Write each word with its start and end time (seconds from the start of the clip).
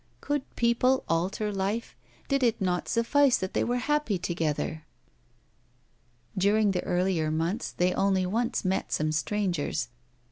'Could 0.19 0.55
people 0.55 1.03
alter 1.07 1.53
life? 1.53 1.95
Did 2.27 2.41
it 2.41 2.59
not 2.59 2.89
suffice 2.89 3.37
that 3.37 3.53
they 3.53 3.63
were 3.63 3.77
happy 3.77 4.17
together?' 4.17 4.83
During 6.35 6.71
the 6.71 6.81
earlier 6.83 7.29
months 7.29 7.71
they 7.73 7.93
only 7.93 8.25
once 8.25 8.65
met 8.65 8.91
some 8.91 9.11
strangers. 9.11 9.89